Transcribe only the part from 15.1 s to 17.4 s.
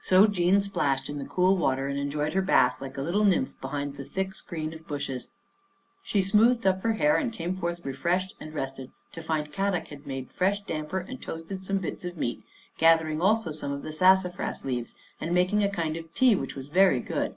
making a kind of tea which was very good.